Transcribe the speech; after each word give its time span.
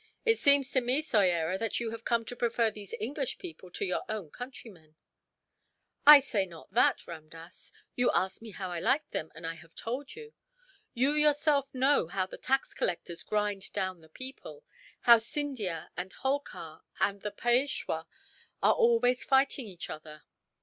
"It 0.25 0.39
seems 0.39 0.71
to 0.71 0.81
me, 0.81 0.99
Soyera, 1.03 1.59
that 1.59 1.79
you 1.79 1.91
have 1.91 2.03
come 2.05 2.25
to 2.25 2.35
prefer 2.35 2.71
these 2.71 2.95
English 2.99 3.37
people 3.37 3.69
to 3.69 3.85
your 3.85 4.01
own 4.09 4.31
countrymen." 4.31 4.95
"I 6.07 6.21
say 6.21 6.47
not 6.47 6.73
that, 6.73 7.05
Ramdass. 7.05 7.71
You 7.95 8.09
asked 8.11 8.41
me 8.41 8.49
how 8.49 8.71
I 8.71 8.79
liked 8.79 9.11
them, 9.11 9.31
and 9.35 9.45
I 9.45 9.53
have 9.53 9.75
told 9.75 10.15
you. 10.15 10.33
You 10.95 11.11
yourself 11.13 11.67
know 11.71 12.07
how 12.07 12.25
the 12.25 12.39
tax 12.39 12.73
collectors 12.73 13.21
grind 13.21 13.71
down 13.73 14.01
the 14.01 14.09
people; 14.09 14.65
how 15.01 15.19
Scindia 15.19 15.91
and 15.95 16.11
Holkar 16.11 16.81
and 16.99 17.21
the 17.21 17.29
Peishwa 17.29 18.07
are 18.63 18.73
always 18.73 19.23
fighting 19.23 19.67
each 19.67 19.87
other. 19.87 20.23